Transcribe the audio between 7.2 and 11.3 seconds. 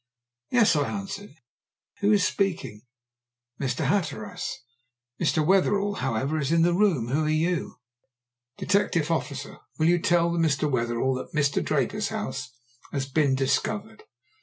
are you?" "Detective officer. Will you tell Mr. Wetherell